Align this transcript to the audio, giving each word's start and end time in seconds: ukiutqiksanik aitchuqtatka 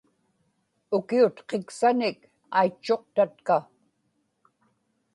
ukiutqiksanik 0.97 2.19
aitchuqtatka 2.59 3.57